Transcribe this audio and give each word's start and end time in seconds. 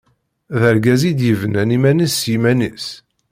D 0.59 0.61
argaz 0.69 1.01
i 1.09 1.11
d-yebnan 1.19 1.69
iman-is 1.77 2.13
s 2.21 2.23
yiman-is. 2.31 2.87